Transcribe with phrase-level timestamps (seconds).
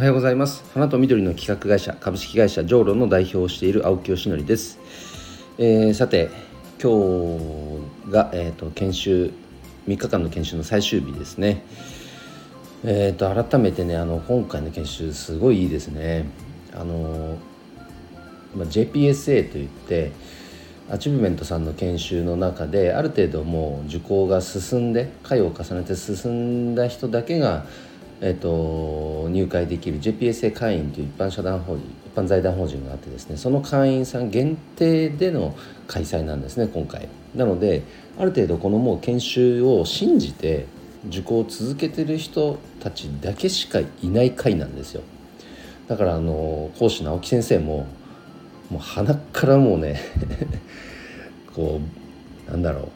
[0.00, 0.64] おはようございます。
[0.72, 4.78] 花と緑の企画会社株式会社ジョーロの代表をしている青木よしのりです、
[5.58, 6.30] えー、さて
[6.82, 7.36] 今
[8.06, 9.30] 日が、えーと、研修
[9.86, 11.66] 3日間の研修の最終日ですね。
[12.82, 16.24] えーと、改めてねあの今回の研修すごいいいですね。
[16.72, 17.36] あの、
[18.56, 20.12] ま、JPSA といって
[20.90, 27.66] アチーブメントさんの研修の中である程度もう受講が進んで回を重ねて進んだ人だけが
[28.22, 35.56] えーと、入会できる JPSA 会員という一般社団法人一般財団法人があってですねその会員さん限定での
[35.86, 37.08] 開催なんですね今回。
[37.34, 37.82] なので
[38.18, 40.66] ある程度このもう研修を信じて
[41.08, 45.02] 受講を続けてる人たちだけしかいない会なんですよ。
[45.88, 47.86] だからあの講師の青木先生も
[48.70, 50.00] もう鼻からもうね
[51.54, 51.80] こ
[52.48, 52.88] うなんだろう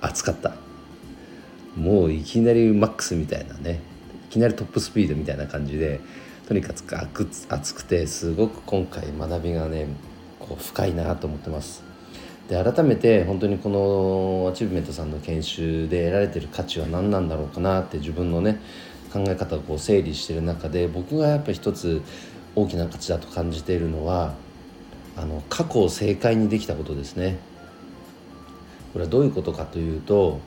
[0.00, 0.63] 熱かった。
[1.76, 3.80] もういきなりマックスみたいなね
[4.28, 6.00] いきなりトップスピードみたいな感じで
[6.46, 9.86] とにかく熱くてすごく今回学びがね
[10.38, 11.82] こう深いなと思ってます。
[12.48, 18.60] で改めて本当にこのアチーブメントさんの研修で得られてる価値は何なんだろうかなって自分のね
[19.10, 22.02] 考え方をこう整理してる中で僕がやっぱ一つ
[22.54, 24.34] 大きな価値だと感じているのは
[25.16, 27.38] あの過去を正解にできたことですね。
[28.92, 30.40] これはどういうことかというと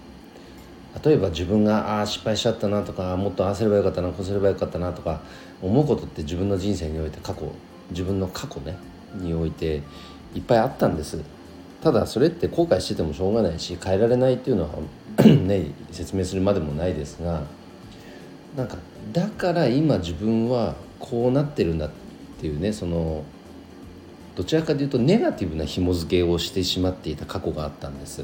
[1.03, 5.21] 例えば自分がああ失敗しちゃったなとかもっとああすればよかったなこうすればよかったなとか
[5.61, 7.51] 思うことって自分の人生において過去
[7.89, 8.77] 自分の過去ね
[9.15, 9.81] において
[10.35, 11.21] いっぱいあったんです
[11.81, 14.69] ただそれって後悔しててもしょうがないし変えられないっていうのは
[15.25, 17.43] ね説明するまでもないですが
[18.55, 18.77] なんか
[19.13, 21.89] だから今自分はこうなってるんだっ
[22.39, 23.23] ていうねその
[24.35, 28.23] どちらかというとネガティブな紐付けをしてしまっていた過去があったんです。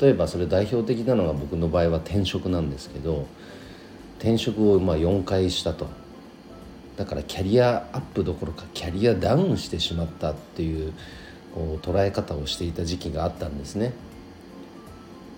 [0.00, 3.26] 例えばそれ代表的なのが僕の場合は転職なんですけど
[4.18, 5.86] 転職をまあ4回したと。
[6.96, 10.94] だからキャリアアップどころかキャリアダウンしてしまったっていう
[11.54, 13.92] こう捉え方をしていた時期があったんですね。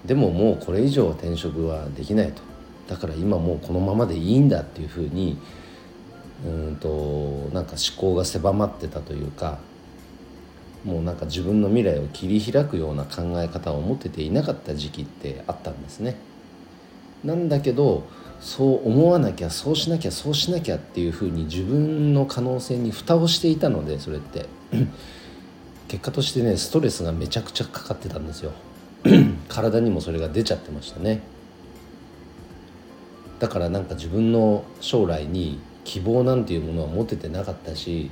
[0.04, 2.42] でももうこれ以上転職はできないと。
[2.88, 5.36] だから今もうこのままでいいんだっていうふうに
[6.46, 9.58] うんとなんか思考が狭まってたというか
[10.84, 16.16] もうなんか自分の未来を切り開くような考え方を持てていなかった時期ってあったんですね。
[17.24, 18.06] なんだけど
[18.40, 24.46] そう思わなきゃそうしなきゃそうしなきゃっていうふうに自分の可能性に蓋をしていたのでそれって。
[25.88, 28.52] 結果としてねストレスがめちゃくちゃかかってたんですよ。
[29.48, 31.22] 体にもそれが出ちゃってましたね。
[33.38, 38.10] だからなんか自分の将来に希望なんていうものは持ててなかったし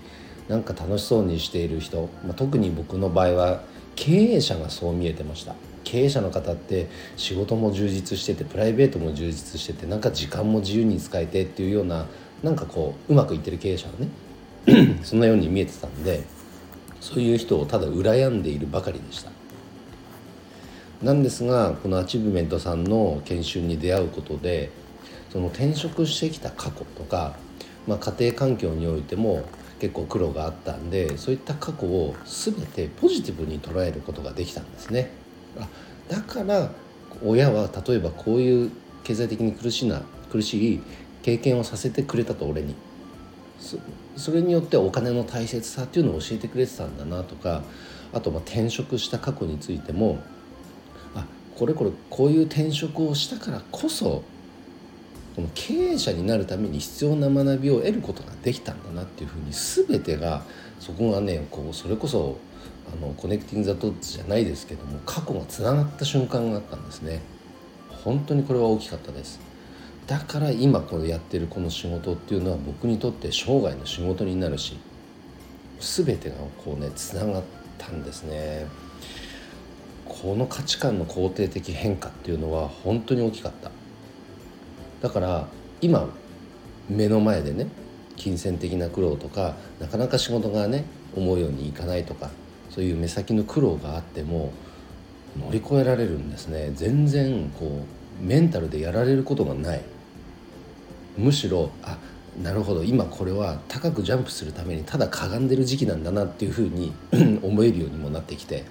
[0.48, 3.62] なんか楽しそうにしている人、まあ、特に僕の場合は
[3.96, 5.54] 経営者がそう見えてました。
[5.86, 12.06] 経営者の方って仕事も充実しててプライベートも充実しててなんか時間も自由に使えてっていうような
[12.42, 16.24] なんかこううまくいってる経営者はね そんなように見えてたんで
[17.00, 19.30] そういう人をただ羨んでいるばかりでした。
[21.02, 24.70] なんですがこのアチーブメントさんの研修に出会うことで
[25.30, 27.36] その転職してきた過去とか、
[27.86, 29.44] まあ、家庭環境においても
[29.80, 35.10] 結構苦労があったんでそういった過去を全てポジティブに捉えることができたんですね。
[35.58, 35.68] あ
[36.08, 36.70] だから
[37.24, 38.70] 親は例えばこういう
[39.04, 40.82] 経済的に苦しいな苦しい
[41.22, 42.74] 経験をさせてくれたと俺に
[44.16, 47.62] それによってお金の大切さっていうのを教えてくれてたんだなとか
[48.12, 50.20] あとま転職した過去についても
[51.14, 51.24] あ
[51.56, 54.22] これこれこういう転職をしたからこそ
[55.36, 60.42] この経営者になるために必要な学びを得ることができたんだなっていうふうに全てが
[60.80, 62.38] そこがねこうそれこそ
[62.90, 67.20] あのコネクティング・ザ・ドッツじゃないですけども過去がつながった瞬間があったんですね。
[68.02, 69.38] 本当にこれは大きかったです。
[70.06, 74.78] だから今これやってるこの仕事っていうのは僕にとって生涯の仕事になるし
[75.80, 77.42] 全てがこうねつながっ
[77.76, 78.66] たんですね。
[80.06, 83.70] この価値観の肯定的変化っていうのは本当に大きかった。
[85.06, 85.46] だから
[85.80, 86.08] 今
[86.88, 87.68] 目の前でね
[88.16, 92.28] 金銭的な苦労とかなかなか仕事がね思うようにいかないとか
[92.70, 94.52] そういう目先の苦労があっても
[95.38, 96.72] 乗り越えられるんですね。
[96.74, 97.84] 全然こ
[98.20, 99.82] うメンタルでやられることがない。
[101.16, 101.98] むしろあ
[102.42, 106.92] なるほど今これは高くジャンプするためにただかがんでる時期なんだなっていうふうに
[107.42, 108.64] 思えるようにもなってきて。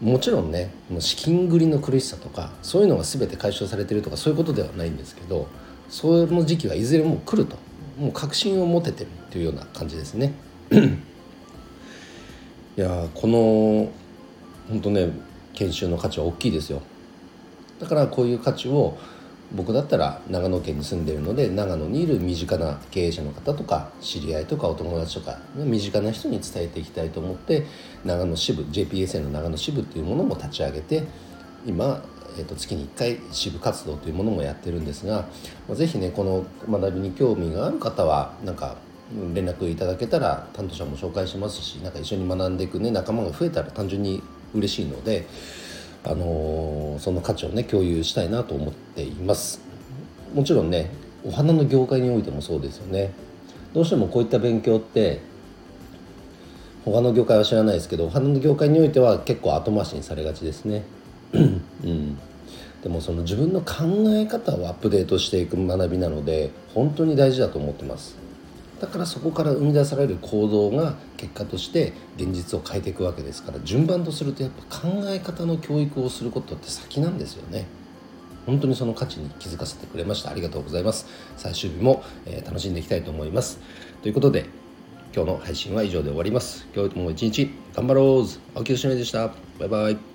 [0.00, 5.46] もちろんね資金繰りの苦しさとかそういうのが全て解消されてるとかそういうことではないんですけど
[5.88, 7.56] その時期はいずれも来ると
[7.98, 10.32] もう確信を持ててるっていうような感じですね。
[12.76, 13.90] いやこの
[14.68, 15.10] 本当ね
[15.52, 16.80] 研修の価値は大きいですよ。
[17.78, 18.96] だからこういう価値を
[19.52, 27.66] 僕だったら長野県に住んでるので長野にいる身近な経営者の方とか知り合いとかお友達とか身近な人に伝えていきたいと思って
[28.04, 31.02] 長野支部 JPSA の長野支部っていうものも立ち上げて
[31.66, 32.04] 今、
[32.38, 35.26] えー、と月に1回支部活動というものもやってるんですが
[35.68, 38.76] 是非ねこの学びに興味がある方はなんか
[39.34, 44.22] 連絡いただけたら担当者も紹介しますしなんか一緒に学んでいく、ね、仲間が増えたら単純に
[44.54, 45.26] 嬉しいので。
[46.04, 49.60] あのその価値をね共有したいなと思っています。
[50.34, 50.90] もちろんね
[51.24, 53.12] お花の業界においてもそうですよね。
[53.74, 55.20] どうしてもこういった勉強って
[56.84, 60.84] 他の業界は知らないですけどお花の業界においては結構後回しにされがちですね。
[61.34, 61.38] う
[61.86, 62.18] ん。
[62.82, 63.84] でもその自分の考
[64.16, 68.16] え方をアップデートしていく学びなので本当に大事だと思ってます。
[68.80, 77.66] だからそこから生み出される行動が結果として現実を変えていくわけですから順番とするとやっぱ考え方の教育をすることって先なんですよね。
[78.46, 80.30] 本当にその価値に気づかせてくれました。
[80.30, 81.06] ありがとうございます。
[81.36, 83.60] 最終日も、えー、楽しんでいきたいと思います。
[84.02, 84.46] ということで
[85.14, 86.66] 今日の配信は以上で終わります。
[86.74, 88.26] 今日も一日頑張ろう
[88.56, 89.28] 青木よしでした。
[89.58, 90.09] バイバイ。